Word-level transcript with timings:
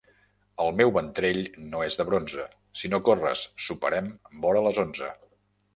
El 0.63 0.71
meu 0.79 0.93
ventrell 0.95 1.41
no 1.65 1.83
és 1.89 1.97
de 2.01 2.07
bronze; 2.09 2.49
si 2.81 2.93
no 2.95 3.01
corres, 3.11 3.45
soparem 3.69 4.13
vora 4.47 4.67
les 4.71 4.83
onze. 4.89 5.17